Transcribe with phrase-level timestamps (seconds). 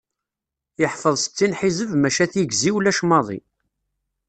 [0.81, 3.39] Yeḥfeḍ settin ḥizeb maca tigzi ulac maḍi.